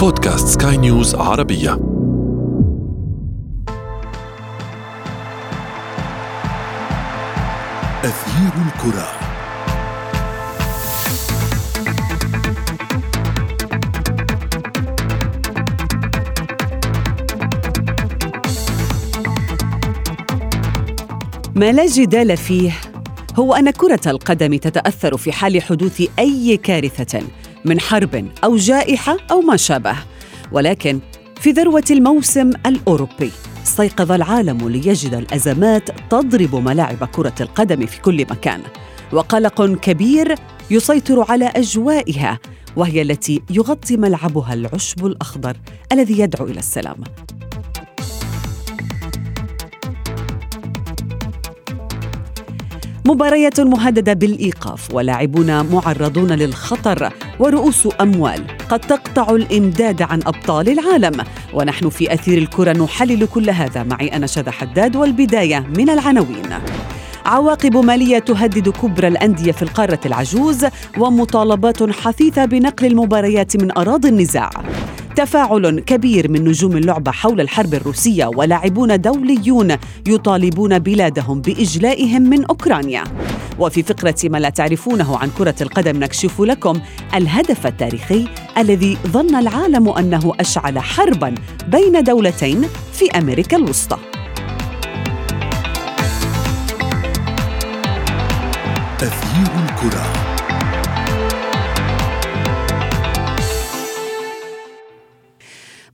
[0.00, 1.72] بودكاست سكاي نيوز عربية.
[8.04, 9.08] أثير الكرة.
[21.54, 22.72] ما لا جدال فيه
[23.38, 27.22] هو أن كرة القدم تتأثر في حال حدوث أي كارثة.
[27.64, 29.96] من حرب أو جائحة أو ما شابه.
[30.52, 31.00] ولكن
[31.40, 33.30] في ذروة الموسم الأوروبي
[33.62, 38.60] استيقظ العالم ليجد الأزمات تضرب ملاعب كرة القدم في كل مكان.
[39.12, 40.34] وقلق كبير
[40.70, 42.38] يسيطر على أجوائها
[42.76, 45.56] وهي التي يغطي ملعبها العشب الأخضر
[45.92, 46.96] الذي يدعو إلى السلام.
[53.06, 61.24] مباريات مهددة بالإيقاف ولاعبون معرضون للخطر ورؤوس أموال قد تقطع الإمداد عن أبطال العالم.
[61.54, 63.82] ونحن في أثير الكرة نحلل كل هذا.
[63.82, 66.50] معي أنا شذى حداد والبداية من العناوين.
[67.30, 70.66] عواقب مالية تهدد كبرى الأندية في القارة العجوز
[70.98, 74.50] ومطالبات حثيثة بنقل المباريات من أراضي النزاع.
[75.16, 79.76] تفاعل كبير من نجوم اللعبة حول الحرب الروسية ولاعبون دوليون
[80.08, 83.04] يطالبون بلادهم بإجلائهم من أوكرانيا.
[83.58, 86.80] وفي فقرة ما لا تعرفونه عن كرة القدم نكشف لكم
[87.14, 88.28] الهدف التاريخي
[88.58, 91.34] الذي ظن العالم أنه أشعل حربا
[91.68, 94.09] بين دولتين في أمريكا الوسطى.
[99.82, 100.30] الكرة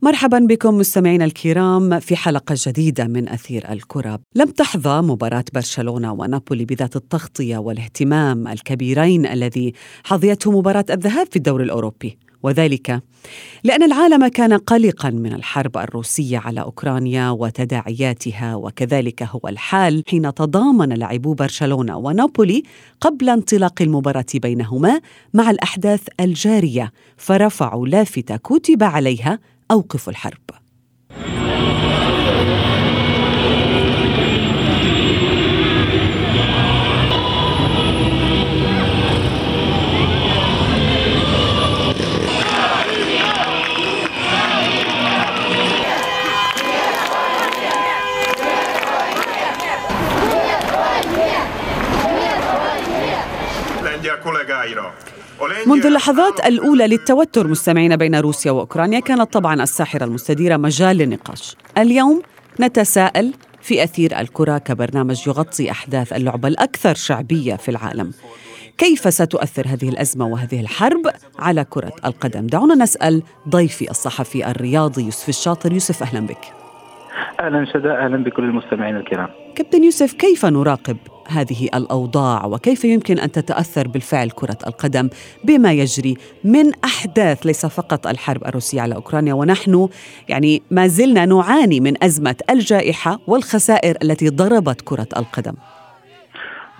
[0.01, 4.19] مرحبا بكم مستمعينا الكرام في حلقة جديدة من أثير الكرة.
[4.35, 11.63] لم تحظى مباراة برشلونة ونابولي بذات التغطية والاهتمام الكبيرين الذي حظيته مباراة الذهاب في الدوري
[11.63, 12.17] الأوروبي.
[12.43, 13.01] وذلك
[13.63, 20.89] لأن العالم كان قلقا من الحرب الروسية على أوكرانيا وتداعياتها وكذلك هو الحال حين تضامن
[20.89, 22.63] لاعبو برشلونة ونابولي
[23.01, 25.01] قبل انطلاق المباراة بينهما
[25.33, 29.39] مع الأحداث الجارية فرفعوا لافتة كتب عليها
[29.71, 30.66] أوقفوا الحرب.
[55.67, 61.55] منذ اللحظات الأولى للتوتر مستمعين بين روسيا وأوكرانيا كانت طبعا الساحرة المستديرة مجال للنقاش.
[61.77, 62.21] اليوم
[62.59, 68.13] نتساءل في أثير الكرة كبرنامج يغطي أحداث اللعبة الأكثر شعبية في العالم.
[68.77, 71.01] كيف ستؤثر هذه الأزمة وهذه الحرب
[71.39, 75.73] على كرة القدم؟ دعونا نسأل ضيفي الصحفي الرياضي يوسف الشاطر.
[75.73, 76.45] يوسف أهلا بك.
[77.39, 79.29] أهلا شداء أهلا بكل المستمعين الكرام.
[79.55, 85.09] كابتن يوسف كيف نراقب هذه الأوضاع وكيف يمكن أن تتأثر بالفعل كرة القدم
[85.43, 89.89] بما يجري من أحداث ليس فقط الحرب الروسية على أوكرانيا ونحن
[90.29, 95.53] يعني ما زلنا نعاني من أزمة الجائحة والخسائر التي ضربت كرة القدم.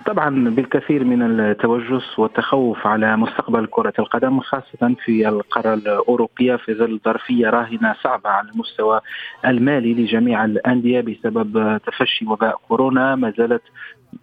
[0.08, 7.00] طبعا بالكثير من التوجس والتخوف على مستقبل كرة القدم خاصة في القارة الأوروبية في ظل
[7.04, 9.00] ظرفية راهنة صعبة على المستوى
[9.46, 13.16] المالي لجميع الأندية بسبب تفشي وباء كورونا.
[13.16, 13.62] ما زالت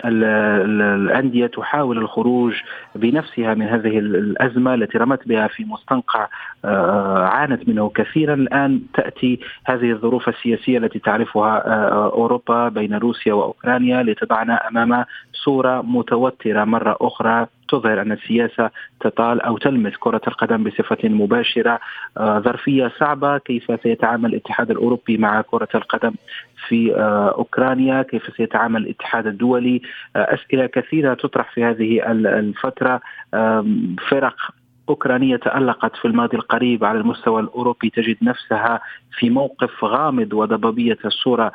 [0.05, 2.53] الأندية تحاول الخروج
[2.95, 6.27] بنفسها من هذه الأزمة التي رمت بها في مستنقع
[7.25, 8.33] عانت منه كثيرا.
[8.33, 11.57] الآن تأتي هذه الظروف السياسية التي تعرفها
[11.93, 18.69] أوروبا بين روسيا وأوكرانيا لتضعنا أمام صورة متوترة مرة أخرى تظهر أن السياسة
[18.99, 21.79] تطال أو تلمس كرة القدم بصفة مباشرة
[22.19, 23.37] ظرفية صعبة.
[23.37, 26.13] كيف سيتعامل الاتحاد الأوروبي مع كرة القدم
[26.67, 26.93] في
[27.37, 29.81] أوكرانيا؟ كيف سيتعامل الاتحاد الدولي؟
[30.15, 33.01] أسئلة كثيرة تطرح في هذه الفترة.
[34.09, 34.35] فرق
[34.89, 38.81] أوكرانية تألقت في الماضي القريب على المستوى الأوروبي تجد نفسها
[39.19, 41.51] في موقف غامض وضبابية الصورة.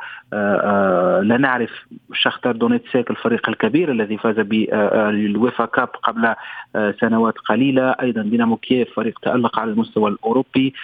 [1.22, 1.70] لا نعرف
[2.12, 6.34] شختار دونيتسيك الفريق الكبير الذي فاز بال UEFA Cup قبل
[7.00, 7.90] سنوات قليلة.
[7.90, 10.74] أيضا دينامو كييف فريق تألق على المستوى الأوروبي.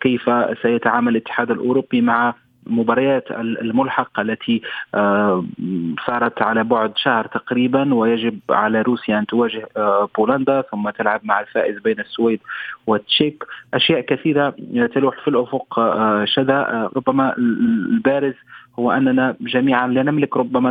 [0.00, 0.30] كيف
[0.62, 2.34] سيتعامل الاتحاد الأوروبي مع
[2.68, 4.62] مباريات الملحقة التي
[6.06, 9.68] صارت على بعد شهر تقريبا ويجب على روسيا أن تواجه
[10.18, 12.40] بولندا ثم تلعب مع الفائز بين السويد
[12.86, 13.44] والتشيك.
[13.74, 14.54] أشياء كثيرة
[14.94, 15.80] تلوح في الأفق
[16.24, 16.90] شذا.
[16.96, 18.34] ربما البارز
[18.78, 20.70] هو أننا جميعا لا نملك ربما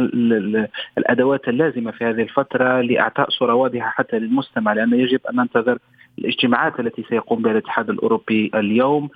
[0.97, 5.77] الأدوات اللازمة في هذه الفترة لإعطاء صورة واضحة حتى للمستمع لأن يجب أن ننتظر
[6.19, 9.09] الاجتماعات التي سيقوم بها الاتحاد الأوروبي اليوم.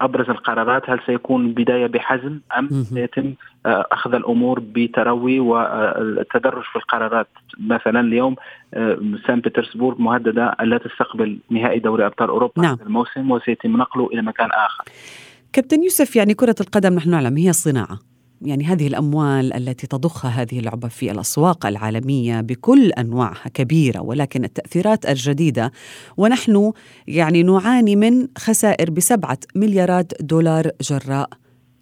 [0.00, 3.34] أبرز القرارات هل سيكون بداية بحزم أم سيتم
[3.66, 7.28] آه، أخذ الأمور بتروي والتدرج في القرارات؟
[7.58, 8.36] مثلا اليوم
[8.74, 12.78] آه، سان بطرسبورغ مهددة الا تستقبل نهائي دوري أبطال أوروبا نعم.
[12.86, 14.84] الموسم وسيتم نقله إلى مكان آخر.
[15.52, 18.09] كابتن يوسف يعني كرة القدم نحن نعلم هي صناعة.
[18.42, 25.06] يعني هذه الأموال التي تضخها هذه اللعبة في الأسواق العالمية بكل أنواعها كبيرة ولكن التأثيرات
[25.06, 25.72] الجديدة
[26.16, 26.72] ونحن
[27.06, 31.28] يعني نعاني من خسائر بسبعة مليارات دولار جراء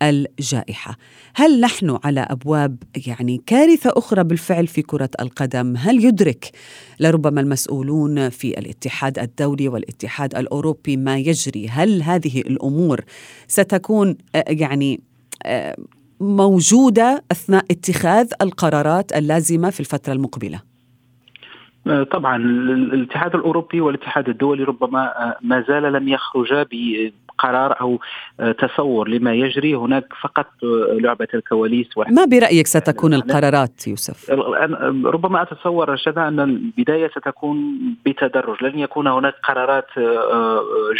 [0.02, 0.96] الجائحة.
[1.34, 2.76] هل نحن على أبواب
[3.06, 6.50] يعني كارثة أخرى بالفعل في كرة القدم؟ هل يدرك
[7.00, 13.04] لربما المسؤولون في الاتحاد الدولي والاتحاد الأوروبي ما يجري؟ هل هذه الأمور
[13.48, 15.00] ستكون يعني
[16.20, 20.60] موجودة أثناء اتخاذ القرارات اللازمة في الفترة المقبلة؟
[21.86, 26.66] آه، طبعا الاتحاد الأوروبي والاتحاد الدولي ربما آه، ما زال لم يخرجا
[27.38, 28.00] قرار أو
[28.40, 29.74] آه، تصور لما يجري.
[29.74, 30.46] هناك فقط
[30.92, 34.30] لعبة الكواليس ما برأيك ستكون القرارات يوسف؟
[35.04, 38.64] ربما أتصور رشدا أن البداية ستكون بتدرج.
[38.64, 39.86] لن يكون هناك قرارات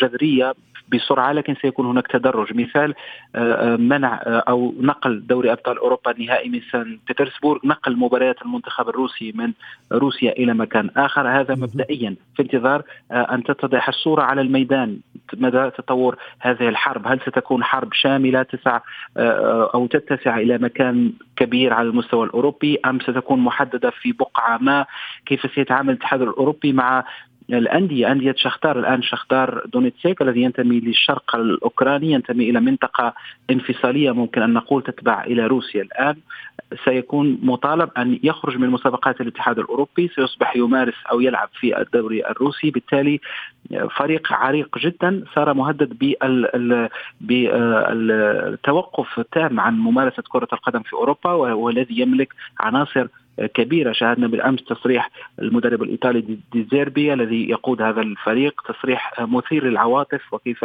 [0.03, 0.55] جذرية
[0.93, 2.55] بسرعة لكن سيكون هناك تدرج.
[2.55, 2.95] مثال
[3.35, 8.43] آه، آه، منع آه، أو نقل دوري أبطال أوروبا النهائي من سان بطرسبورغ نقل مباريات
[8.43, 9.53] المنتخب الروسي من
[9.93, 11.41] روسيا إلى مكان آخر.
[11.41, 12.83] هذا مبدئيا في انتظار
[13.13, 14.99] أن تتضح الصورة على الميدان
[15.37, 17.07] مدى تطور هذه الحرب.
[17.07, 18.81] هل ستكون حرب شاملة تسع
[19.75, 24.87] أو تتسع إلى مكان كبير على المستوى الأوروبي أم ستكون محددة في بقعة ما؟
[25.27, 27.05] كيف سيتعامل الاتحاد الأوروبي مع
[27.51, 28.79] الأندية أندية شختار.
[28.79, 33.15] الآن شختار دونيتسيك الذي ينتمي للشرق الأوكراني ينتمي إلى منطقة
[33.51, 36.17] انفصالية ممكن أن نقول تتبع إلى روسيا الآن.
[36.85, 42.71] سيكون مطالب أن يخرج من مسابقات الاتحاد الأوروبي سيصبح يمارس أو يلعب في الدوري الروسي.
[42.71, 43.21] بالتالي
[43.97, 46.19] فريق عريق جدا صار مهدد
[47.21, 53.07] بالتوقف التام عن ممارسة كرة القدم في أوروبا والذي يملك عناصر
[53.47, 53.93] كبيرة.
[53.93, 60.65] شاهدنا بالأمس تصريح المدرب الإيطالي ديزيربي الذي يقود هذا الفريق تصريح مثير للعواطف وكيف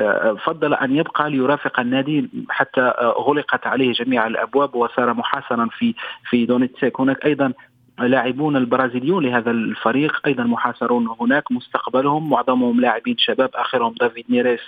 [0.00, 5.94] آه، فضل أن يبقى ليرافق النادي حتى آه، غلقت عليه جميع الأبواب وصار محاصرا في
[6.30, 7.52] في دونيتسيك هناك أيضا
[7.98, 14.60] لاعبون البرازيليون لهذا الفريق أيضا محاصرون هناك مستقبلهم معظمهم لاعبين شباب آخرهم دافيد نيريس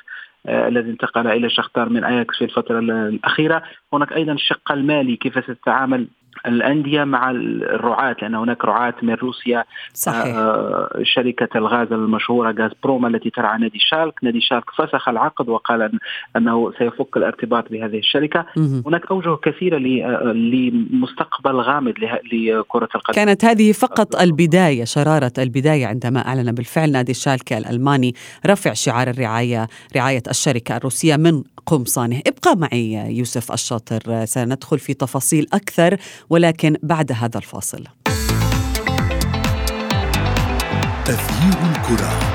[0.47, 3.63] آه الذي انتقل إلى شختار من أياكس في الفترة الأخيرة.
[3.93, 6.09] هناك أيضا الشق المالي كيف ستتعامل
[6.47, 9.65] الأندية مع الرعاة لأن هناك رعاة من روسيا
[9.95, 10.37] صحيح.
[10.37, 14.15] آه، شركة الغاز المشهورة غازبروم التي ترعى نادي شالك.
[14.23, 15.91] نادي شالك فسخ العقد وقال
[16.37, 18.47] أنه سيفك الارتباط بهذه الشركة.
[18.57, 18.83] مم.
[18.87, 21.95] هناك أوجه كثيرة آه، لمستقبل غامض
[22.33, 23.15] لكرة القدم.
[23.15, 28.15] كانت هذه فقط البداية شرارة البداية عندما أعلن بالفعل نادي شالكة الألماني
[28.47, 29.67] رفع شعار الرعاية
[29.97, 32.21] رعاية الشركة الروسية من قمصانه.
[32.27, 35.97] ابقى معي يوسف الشاطر سندخل في تفاصيل أكثر.
[36.31, 37.85] ولكن بعد هذا الفاصل.
[41.05, 42.28] تغيير الكرة.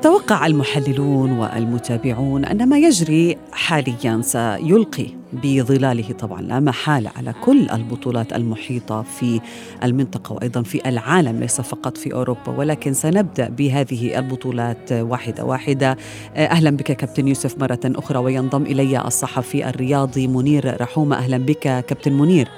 [0.00, 8.32] يتوقع المحللون والمتابعون أن ما يجري حاليا سيلقي بظلاله طبعا لا محالة على كل البطولات
[8.32, 9.40] المحيطة في
[9.84, 15.96] المنطقة وأيضا في العالم ليس فقط في أوروبا ولكن سنبدأ بهذه البطولات واحدة واحدة.
[16.36, 22.12] أهلا بك كابتن يوسف مرة أخرى وينضم إلي الصحفي الرياضي منير رحومه أهلا بك كابتن
[22.12, 22.48] منير.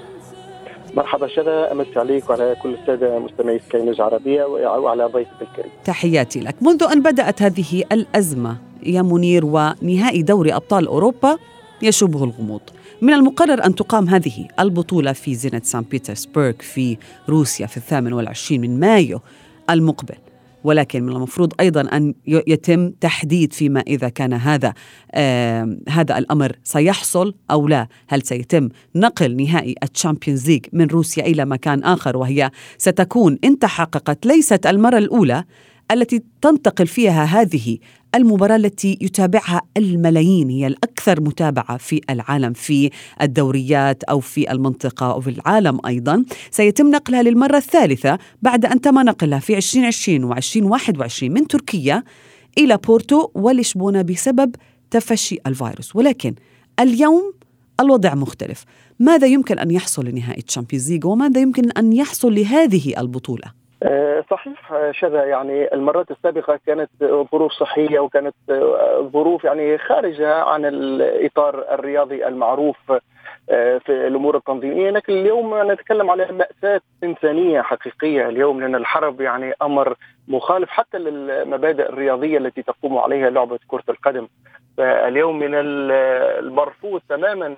[0.94, 5.72] مرحبا شذا امسي عليك وعلى كل السادة مستمعي سكاي نيوز عربية وعلى ضيفك الكريم.
[5.84, 11.38] تحياتي لك، منذ أن بدأت هذه الأزمة يا منير ونهائي دوري أبطال أوروبا
[11.82, 12.61] يشوبه الغموض.
[13.02, 16.96] من المقرر أن تقام هذه البطولة في زينة سان بيترسبرغ في
[17.28, 19.20] روسيا في الثامن والعشرين من مايو
[19.70, 20.14] المقبل
[20.64, 24.75] ولكن من المفروض أيضا أن يتم تحديد فيما إذا كان هذا
[25.12, 31.26] آه هذا الأمر سيحصل أو لا، هل سيتم نقل نهائي ال Champions League من روسيا
[31.26, 35.45] إلى مكان آخر وهي ستكون إن تحققت ليست المرة الأولى
[35.91, 37.79] التي تنتقل فيها هذه
[38.15, 42.91] المباراة التي يتابعها الملايين هي الأكثر متابعة في العالم في
[43.23, 46.25] الدوريات أو في المنطقة أو في العالم أيضا.
[46.51, 52.03] سيتم نقلها للمرة الثالثة بعد أن تم نقلها في 2020 و 2021 من تركيا
[52.59, 54.55] إلى بورتو ولشبونة بسبب
[54.91, 55.97] تفشي الفيروس.
[55.97, 56.35] ولكن
[56.81, 57.33] اليوم
[57.81, 58.65] الوضع مختلف.
[58.99, 64.91] ماذا يمكن أن يحصل لنهائي Champions League وماذا يمكن أن يحصل لهذه البطولة؟ آه، صحيح
[64.91, 66.91] شذا يعني المرات السابقة كانت
[67.33, 72.93] ظروف صحية وكانت آه، ظروف يعني خارجة عن الإطار الرياضي المعروف
[73.51, 74.91] آه، في الأمور التنظيمية.
[74.91, 79.95] لكن اليوم نتكلم على مأساة إنسانية حقيقية اليوم لأن الحرب يعني أمر
[80.29, 84.29] مخالف حتى للمبادئ الرياضية التي تقوم عليها لعبة كرة القدم.
[84.77, 87.57] فاليوم من المرفوض تماما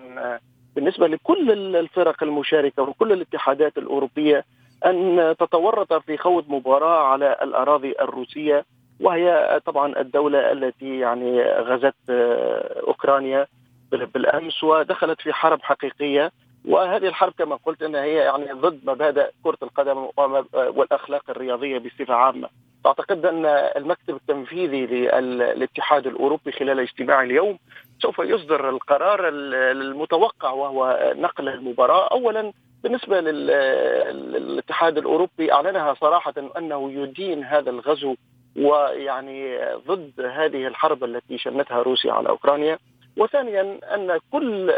[0.77, 4.45] بالنسبة لكل الفرق المشاركة وكل الاتحادات الأوروبية
[4.87, 8.65] أن تتورط في خوض مباراة على الأراضي الروسية
[9.01, 13.47] وهي طبعا الدولة التي يعني غزت آه، أوكرانيا
[13.93, 16.33] بالأمس ودخلت في حرب حقيقية
[16.65, 20.09] وهذه الحرب كما قلت انها هي يعني ضد مبادئ كرة القدم
[20.55, 22.49] والأخلاق الرياضية بصفة عامة.
[22.87, 27.59] أعتقد أن المكتب التنفيذي للاتحاد الأوروبي خلال اجتماع اليوم
[27.99, 32.53] سوف يصدر القرار المتوقع وهو نقل المباراة اولا
[32.85, 38.15] بالنسبة للاتحاد الأوروبي أعلنها صراحة أنه يدين هذا الغزو
[38.57, 42.79] ويعني ضد هذه الحرب التي شنتها روسيا على أوكرانيا.
[43.17, 44.71] وثانيا أن كل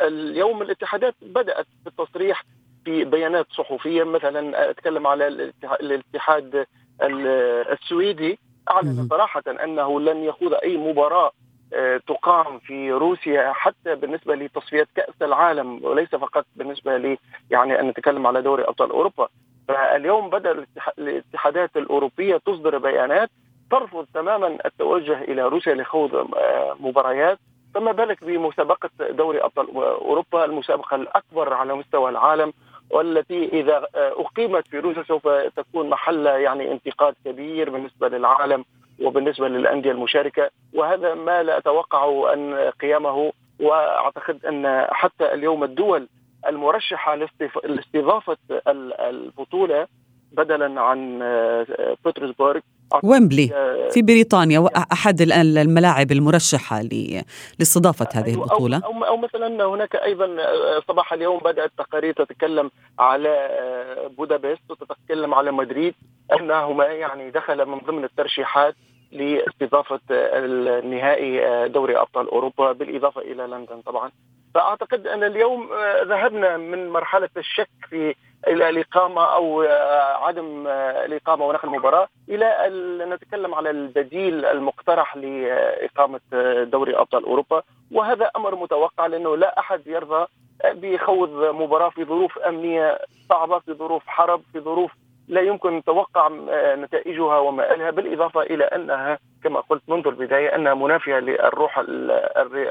[0.00, 2.44] اليوم الاتحادات بدأت بالتصريح
[2.84, 4.04] في بيانات صحفية.
[4.04, 5.26] مثلا أتكلم على
[5.80, 6.66] الاتحاد
[7.72, 8.38] السويدي
[8.70, 11.39] أعلن صراحة أنه لن يخوض أي مباراة آه،
[12.06, 17.16] تقام في روسيا حتى بالنسبة لتصفيات كأس العالم وليس فقط بالنسبة ل
[17.50, 19.28] يعني أن نتكلم على دوري أبطال أوروبا.
[19.68, 20.64] فاليوم بدأ
[20.98, 23.30] الاتحادات الأوروبية تصدر بيانات
[23.70, 27.38] ترفض تماما التوجه إلى روسيا لخوض آه، مباريات.
[27.74, 32.52] فما بالك بمسابقة دوري أبطال أوروبا المسابقة الأكبر على مستوى العالم
[32.90, 38.64] والتي إذا آه، أقيمت في روسيا سوف تكون محل يعني انتقاد كبير بالنسبة للعالم.
[39.00, 46.08] وبالنسبة للأندية المشاركة وهذا ما لا أتوقع أن قيامه وأعتقد أن حتى اليوم الدول
[46.46, 47.14] المرشحة
[47.64, 48.36] لاستضافة
[49.00, 49.86] البطولة
[50.32, 52.60] بدلا عن آه، بطرسبورغ.
[53.02, 56.82] ويمبلي آه، في بريطانيا أحد الملاعب المرشحة
[57.58, 63.48] لاستضافة هذه البطولة؟ أو, أو مثلا هناك أيضا آه، صباح اليوم بدأت تقارير تتكلم على
[64.18, 65.94] بودابست وتتكلم على مدريد
[66.32, 68.74] أنهما يعني دخل من ضمن الترشيحات.
[69.12, 74.10] لاستضافة النهائي دوري أبطال أوروبا بالإضافة إلى لندن طبعا.
[74.54, 75.68] فأعتقد أن اليوم
[76.04, 78.14] ذهبنا من مرحلة الشك في
[78.48, 79.62] الإقامة أو
[80.26, 80.66] عدم
[81.06, 86.20] الإقامة ونقل المباراة إلى ان نتكلم على البديل المقترح لإقامة
[86.62, 87.62] دوري أبطال أوروبا.
[87.92, 90.26] وهذا أمر متوقع لأنه لا أحد يرضى
[90.64, 92.98] بخوض مباراة في ظروف أمنية
[93.28, 94.92] صعبة في ظروف حرب في ظروف
[95.30, 101.18] لا يمكن توقع آه، نتائجها ومآلها بالإضافة إلى أنها كما قلت منذ البداية أنها منافية
[101.18, 101.78] للروح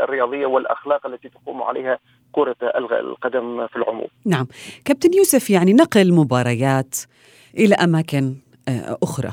[0.04, 2.00] الرياضية والأخلاق التي تقوم عليها
[2.32, 2.56] كرة
[3.00, 4.08] القدم في العموم.
[4.26, 4.48] نعم.
[4.86, 6.96] كابتن يوسف يعني نقل مباريات
[7.58, 8.36] إلى أماكن
[8.68, 9.32] آه، أخرى.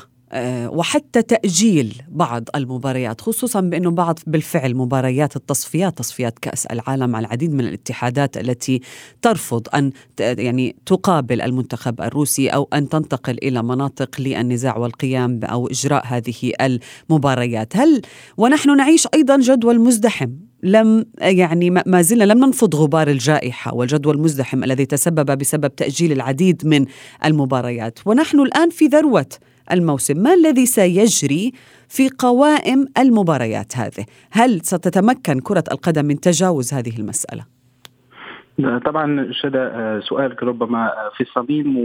[0.66, 7.52] وحتى تأجيل بعض المباريات خصوصا بأنه بعض بالفعل مباريات التصفيات تصفيات كأس العالم على العديد
[7.52, 8.80] من الاتحادات التي
[9.22, 16.06] ترفض أن يعني تقابل المنتخب الروسي أو أن تنتقل إلى مناطق للنزاع والقيام أو إجراء
[16.06, 17.76] هذه المباريات.
[17.76, 18.02] هل
[18.36, 20.30] ونحن نعيش أيضا جدول مزدحم؟
[20.62, 26.66] لم يعني ما زلنا لم ننفض غبار الجائحة والجدول المزدحم الذي تسبب بسبب تأجيل العديد
[26.66, 26.86] من
[27.24, 27.98] المباريات.
[28.06, 29.26] ونحن الآن في ذروة
[29.72, 31.52] الموسم ما الذي سيجري
[31.88, 37.44] في قوائم المباريات هذه هل ستتمكن كرة القدم من تجاوز هذه المسألة؟
[38.84, 41.76] طبعا شدا سؤالك ربما في الصميم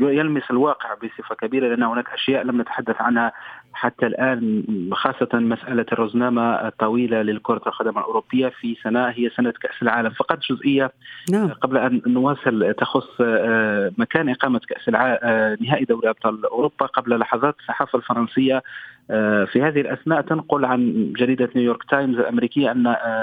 [0.00, 3.32] ويلمس الواقع بصفة كبيرة لأن هناك أشياء لم نتحدث عنها
[3.72, 10.10] حتى الآن خاصة مسألة الرزنامه الطويلة للكرة القدم الأوروبية في سنة هي سنة كأس العالم
[10.10, 10.92] فقط جزئية.
[11.30, 11.48] نعم.
[11.48, 17.18] قبل أن نواصل تخص آه، مكان إقامة كأس العالم آه، نهائي دوري أبطال أوروبا قبل
[17.18, 18.62] لحظات الصحافة الفرنسية.
[19.10, 22.82] آه، في هذه الأثناء تنقل عن جريدة نيويورك تايمز الأمريكية أن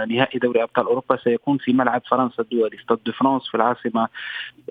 [0.09, 4.07] نهائي دوري أبطال أوروبا سيكون في ملعب فرنسا الدولي ستاد دو فرانس في العاصمة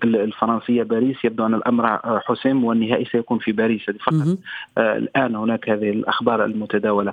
[0.05, 1.25] الفرنسية باريس.
[1.25, 3.83] يبدو أن الأمر حسم والنهائي سيكون في باريس.
[3.83, 4.39] فقط
[4.79, 7.13] الآن هناك هذه الأخبار المتداولة.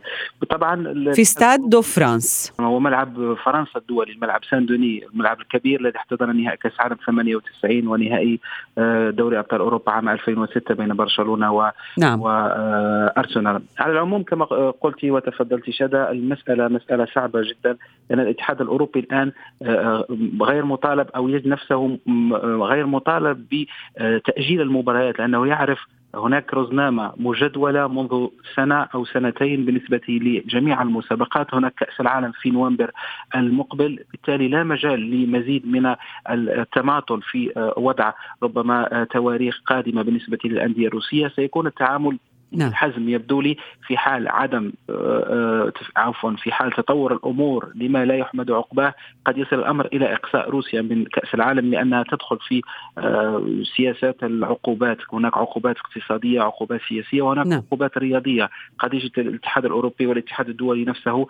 [0.50, 5.98] طبعا في ستاد دو فرانس هو ملعب فرنسا الدولي الملعب سان دوني الملعب الكبير الذي
[5.98, 8.40] احتضن نهائي كأس العالم 98 ونهائي
[8.78, 12.22] آه، دوري أبطال أوروبا عام 2006 بين برشلونة و نعم.
[12.22, 14.46] وارسنال على العموم كما
[14.82, 17.78] قلت وتفضلت شدا المسألة مسألة صعبة جدا
[18.10, 19.32] لأن الاتحاد الأوروبي الآن
[19.62, 20.06] آه،
[20.42, 21.98] غير مطالب أو يجد نفسه
[22.44, 25.80] غير مطالب بتأجيل المباريات لأنه يعرف
[26.16, 31.54] هناك رزنامة مجدولة منذ سنة أو سنتين بالنسبة لجميع المسابقات.
[31.54, 32.92] هناك كأس العالم في نوفمبر
[33.36, 34.00] المقبل.
[34.12, 35.96] بالتالي لا مجال لمزيد من
[36.30, 41.28] التماطل في وضع ربما تواريخ قادمة بالنسبة للأندية الروسية.
[41.28, 42.18] سيكون التعامل
[42.54, 42.70] نعم.
[42.70, 43.58] الحزم يبدو لي
[43.88, 48.94] في حال عدم آه، آه، عفوا في حال تطور الأمور لما لا يحمد عقباه
[49.26, 52.62] قد يصل الأمر إلى إقصاء روسيا من كأس العالم لأنها تدخل في
[52.98, 53.46] آه،
[53.78, 57.60] سياسات العقوبات هناك عقوبات اقتصادية عقوبات سياسية وهناك نعم.
[57.60, 61.28] عقوبات رياضية قد يجد الاتحاد الأوروبي والاتحاد الدولي نفسه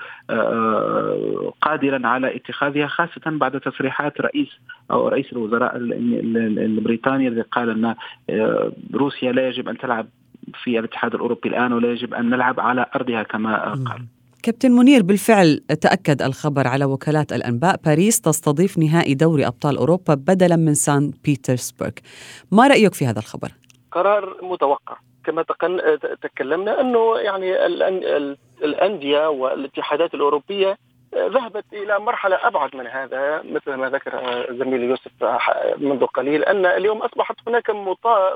[1.61, 4.49] قادرا على اتخاذها خاصة بعد تصريحات رئيس
[4.91, 7.95] أو رئيس الوزراء البريطاني الذي قال أن
[8.93, 10.07] روسيا لا يجب أن تلعب
[10.63, 14.05] في الاتحاد الأوروبي الآن ولا يجب أن نلعب على أرضها كما قال.
[14.43, 20.55] كابتن منير بالفعل تأكد الخبر على وكالات الأنباء باريس تستضيف نهائي دوري أبطال أوروبا بدلا
[20.55, 21.91] من سان بيترسبرغ
[22.51, 23.51] ما رأيك في هذا الخبر؟
[23.91, 25.45] قرار متوقع كما
[26.21, 27.65] تكلمنا أنه يعني
[28.63, 30.77] الأندية والاتحادات الأوروبية
[31.15, 35.11] ذهبت إلى مرحلة أبعد من هذا مثل ما ذكر زميلي يوسف
[35.77, 37.69] منذ قليل أن اليوم أصبحت هناك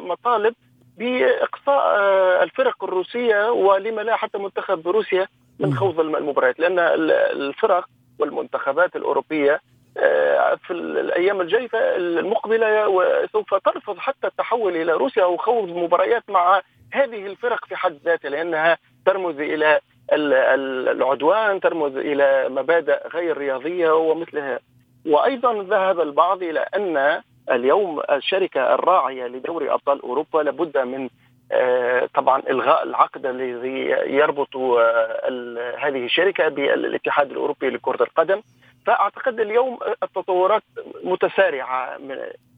[0.02, 0.54] مطالب
[0.98, 5.28] بإقصاء آه، الفرق الروسية ولما لا حتى منتخب روسيا
[5.60, 7.86] من خوض المباريات لأن الفرق
[8.20, 9.62] والمنتخبات الأوروبية
[9.98, 12.86] آه، في الأيام الجايه المقبلة
[13.34, 16.62] سوف ترفض حتى التحول إلى روسيا أو خوض مباريات مع
[16.92, 19.80] هذه الفرق في حد ذاتها لأنها ترمز إلى
[20.12, 24.60] العدوان ترمز إلى مبادئ غير رياضية ومثلها.
[25.06, 31.10] وأيضا ذهب البعض إلى أن اليوم الشركة الراعية لدوري أبطال أوروبا لابد من
[31.52, 33.80] آه، طبعا إلغاء العقد الذي
[34.16, 38.42] يربط آه، هذه الشركة بالاتحاد الأوروبي لكرة القدم.
[38.86, 40.64] فأعتقد اليوم التطورات
[41.04, 41.98] متسارعة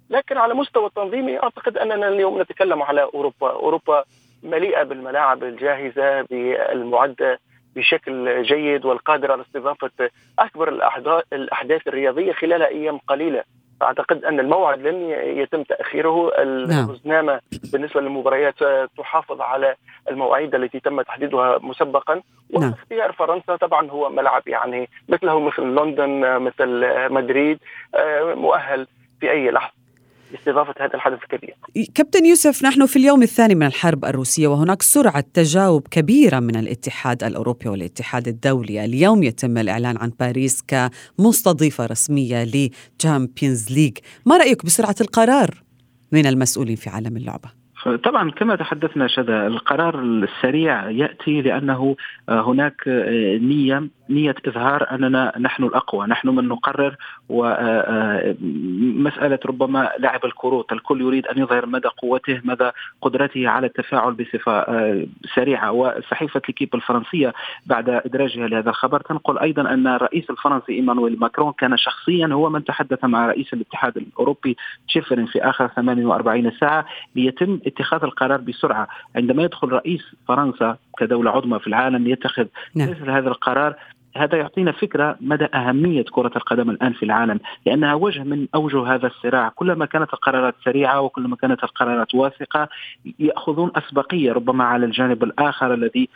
[0.10, 3.51] لكن على مستوى التنظيمي أعتقد أننا اليوم نتكلم على أوروبا.
[3.51, 4.03] أوروبا
[4.43, 7.39] مليئة بالملاعب الجاهزة بالمعده
[7.75, 10.69] بشكل جيد والقادرة على استضافة أكبر
[11.34, 13.43] الأحداث الرياضية خلال أيام قليلة.
[13.81, 14.95] أعتقد أن الموعد لن
[15.41, 17.39] يتم تأخيره الرزنامه نعم.
[17.74, 18.55] بالنسبة للمباريات
[18.98, 19.75] تحافظ على
[20.10, 22.21] المواعيد التي تم تحديدها مسبقا
[22.60, 22.71] نعم.
[22.71, 27.60] واختيار فرنسا طبعا هو ملعب يعني مثله مثل لندن مثل مدريد
[27.95, 28.88] آه، مؤهل
[29.19, 29.78] في أي لحظة
[30.31, 31.55] لاستضافه هذا الحدث الكبير.
[31.95, 37.23] كابتن يوسف نحن في اليوم الثاني من الحرب الروسية وهناك سرعة تجاوب كبيرة من الاتحاد
[37.23, 44.65] الأوروبي والاتحاد الدولي، اليوم يتم الإعلان عن باريس كمستضيفة رسمية ل Champions League، ما رأيك
[44.65, 45.63] بسرعة القرار
[46.11, 51.95] من المسؤولين في عالم اللعبة؟ طبعا كما تحدثنا شذا القرار السريع يأتي لأنه
[52.29, 56.95] آه، هناك آه، نية نية إظهار أننا نحن الأقوى، نحن من نقرر
[57.29, 57.79] ومساله
[59.35, 62.69] آه، ربما لعب الكروت، الكل يريد أن يظهر مدى قوته، مدى
[63.01, 64.65] قدرته على التفاعل بصفة
[65.35, 67.33] سريعة، وصحيفة ليكيب الفرنسية
[67.65, 72.63] بعد إدراجها لهذا الخبر تنقل أيضا أن الرئيس الفرنسي إيمانويل ماكرون كان شخصيا هو من
[72.63, 78.88] تحدث مع رئيس الاتحاد الأوروبي تشيفرين في آخر 48 ساعة ليتم اتخاذ القرار بسرعة.
[79.15, 82.89] عندما يدخل رئيس فرنسا كدولة عظمى في العالم ليتخذ نعم.
[82.89, 83.75] مثل هذا القرار
[84.17, 89.08] هذا يعطينا فكرة مدى أهمية كرة القدم الآن في العالم لأنها وجه من أوجه هذا
[89.08, 89.49] الصراع.
[89.49, 92.69] كلما كانت القرارات سريعة وكلما كانت القرارات واثقة
[93.19, 96.10] يأخذون أسبقية ربما على الجانب الآخر الذي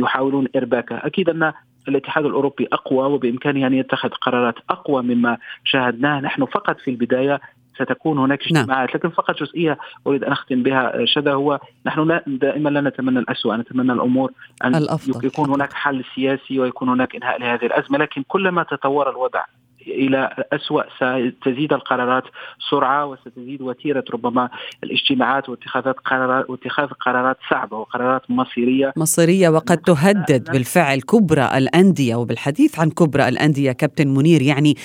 [0.00, 1.52] يحاولون إرباكه أكيد أن
[1.88, 6.20] الاتحاد الأوروبي أقوى وبإمكانه أن يتخذ قرارات أقوى مما شاهدناه.
[6.20, 7.40] نحن فقط في البداية
[7.74, 8.60] ستكون هناك نعم.
[8.60, 8.96] اجتماعات نعم.
[8.96, 13.56] لكن فقط جزئية أريد أن أختم بها شذا هو نحن لا دائما لا نتمنى الاسوء
[13.56, 14.32] نتمنى الأمور
[14.64, 15.26] أن الأفضل.
[15.26, 19.44] يكون هناك حل سياسي ويكون هناك إنهاء لهذه الأزمة لكن كلما تطور الوضع
[19.88, 22.24] إلى أسوأ ستزيد القرارات
[22.70, 24.04] سرعة وستزيد وتيرة.
[24.14, 24.48] ربما
[24.84, 28.92] الاجتماعات واتخاذات قرارات واتخاذ قرارات صعبة وقرارات مصيرية.
[28.96, 34.42] مصيرية وقد تهدد بالفعل كبرى الأندية وبالحديث عن كبرى الأندية كابتن منير.
[34.42, 34.76] يعني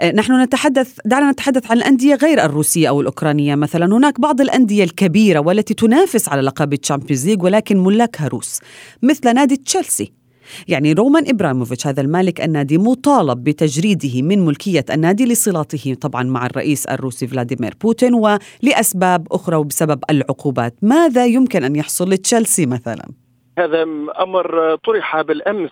[0.00, 3.54] آه، نحن نتحدث دعنا نتحدث عن الأندية غير الروسية أو الأوكرانية.
[3.54, 8.60] مثلا هناك بعض الأندية الكبيرة والتي تنافس على لقب ال Champions League ولكن ملاكها روس
[9.02, 10.23] مثل نادي تشيلسي.
[10.68, 16.86] يعني رومان إبراموفيتش هذا المالك النادي مطالب بتجريده من ملكية النادي لصلاته طبعا مع الرئيس
[16.86, 23.04] الروسي فلاديمير بوتين ولأسباب أخرى وبسبب العقوبات ماذا يمكن أن يحصل لتشيلسي مثلا؟
[23.58, 23.82] هذا
[24.20, 25.70] أمر طرح بالأمس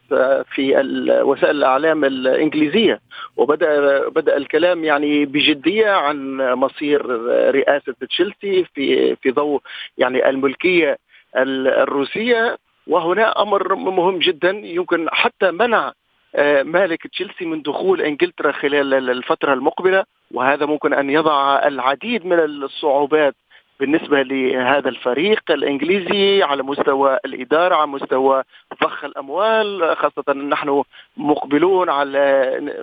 [0.55, 0.77] في
[1.25, 3.01] وسائل الإعلام الإنجليزية
[3.37, 7.07] وبدأ بدأ الكلام يعني بجدية عن مصير
[7.51, 9.61] رئاسة تشيلسي في في ضوء
[9.99, 10.99] يعني الملكية
[11.37, 14.51] الروسية وهنا أمر مهم جدا.
[14.51, 15.93] يمكن حتى منع
[16.35, 22.39] آه، مالك تشيلسي من دخول إنجلترا خلال الفترة المقبلة وهذا ممكن أن يضع العديد من
[22.39, 23.35] الصعوبات
[23.83, 28.43] بالنسبة لهذا الفريق الإنجليزي على مستوى الإدارة على مستوى
[28.83, 30.83] ضخ الأموال خاصة نحن
[31.17, 32.19] مقبلون على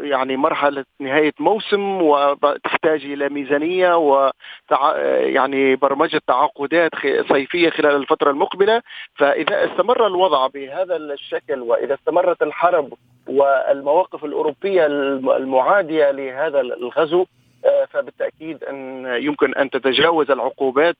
[0.01, 4.31] يعني مرحلة نهاية موسم وتحتاج إلى ميزانية و
[5.35, 6.91] يعني برمجة تعاقدات
[7.29, 8.81] صيفية خلال الفترة المقبلة.
[9.15, 12.93] فإذا استمر الوضع بهذا الشكل وإذا استمرت الحرب
[13.27, 17.25] والمواقف الأوروبية المعادية لهذا الغزو
[17.91, 20.97] فبالتأكيد أن يمكن أن تتجاوز العقوبات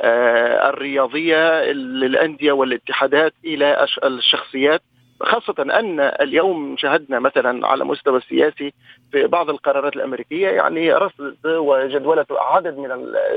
[0.00, 4.82] آه، الرياضية للأندية والاتحادات إلى الشخصيات.
[5.20, 8.72] خاصة أن اليوم شهدنا مثلا على مستوى السياسي
[9.12, 12.90] في بعض القرارات الأمريكية يعني رصد وجدولة عدد من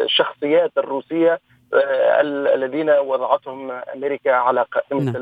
[0.03, 1.39] الشخصيات الروسية
[1.73, 2.21] آه،
[2.55, 5.15] الذين وضعتهم أمريكا على قائمه نعم.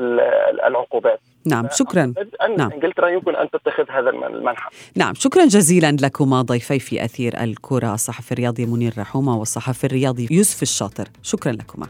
[0.66, 1.20] العقوبات.
[1.46, 2.14] نعم شكرا.
[2.42, 2.72] أن نعم.
[2.72, 4.70] إنجلترا يمكن أن تتخذ هذا المنحى.
[4.96, 10.62] نعم شكرا جزيلا لكما ضيفي في أثير الكرة الصحفي الرياضي منير رحومة والصحفي الرياضي يوسف
[10.62, 11.04] الشاطر.
[11.22, 11.86] شكرا لكما.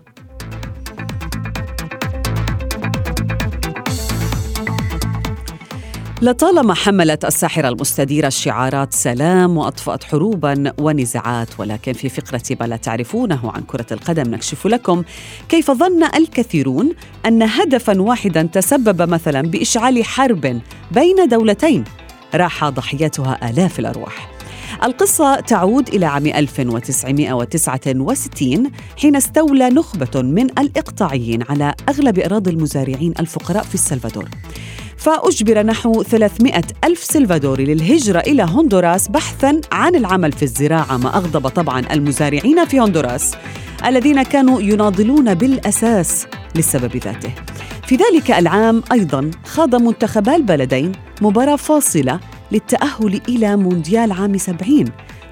[6.22, 13.52] لطالما حملت الساحرة المستديرة شعارات سلام وأطفأت حروبا ونزاعات ولكن في فقرة ما لا تعرفونه
[13.54, 15.02] عن كرة القدم نكشف لكم
[15.48, 16.92] كيف ظن الكثيرون
[17.26, 21.84] أن هدفا واحدا تسبب مثلا بإشعال حرب بين دولتين.
[22.34, 24.28] راح ضحيتها آلاف الأرواح.
[24.84, 33.62] القصة تعود إلى عام 1969 حين استولى نخبة من الإقطاعيين على أغلب أراضي المزارعين الفقراء
[33.62, 34.28] في السلفادور.
[34.98, 41.48] فأجبر نحو 300 ألف سلفادوري للهجرة إلى هندوراس بحثاً عن العمل في الزراعة ما أغضب
[41.48, 43.34] طبعاً المزارعين في هندوراس
[43.86, 47.30] الذين كانوا يناضلون بالأساس للسبب ذاته.
[47.86, 52.20] في ذلك العام أيضاً خاض منتخبا البلدين مباراة فاصلة
[52.52, 54.84] للتأهل إلى مونديال عام 70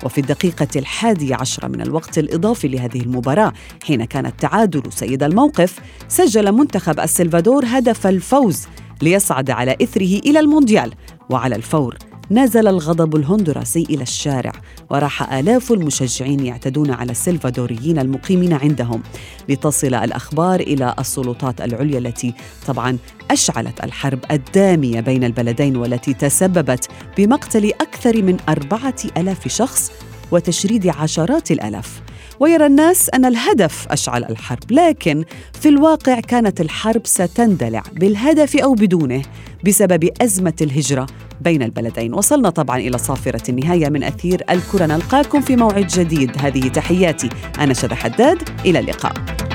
[0.05, 3.53] وفي الدقيقة الحادية عشرة من الوقت الإضافي لهذه المباراة
[3.85, 8.67] حين كان التعادل سيد الموقف سجل منتخب السلفادور هدف الفوز
[9.03, 10.93] ليصعد على إثره إلى المونديال.
[11.31, 11.97] وعلى الفور
[12.31, 14.53] نزل الغضب الهندوراسي إلى الشارع
[14.91, 19.03] وراح آلاف المشجعين يعتدون على السلفادوريين المقيمين عندهم.
[19.49, 22.35] لتصل الأخبار إلى السلطات العليا التي
[22.67, 22.99] طبعا
[23.31, 29.93] أشعلت الحرب الدامية بين البلدين والتي تسببت بمقتل أكثر من أربعة ألاف شخص
[30.31, 32.03] وتشريد عشرات الآلاف.
[32.41, 35.25] ويرى الناس أن الهدف أشعل الحرب لكن
[35.61, 39.23] في الواقع كانت الحرب ستندلع بالهدف أو بدونه
[39.65, 41.07] بسبب أزمة الهجرة
[41.41, 42.15] بين البلدين.
[42.15, 46.31] وصلنا طبعا إلى صافرة النهاية من أثير الكرة نلقاكم في موعد جديد.
[46.39, 47.29] هذه تحياتي.
[47.59, 48.49] أنا شذى حداد.
[48.65, 49.46] إلى اللقاء.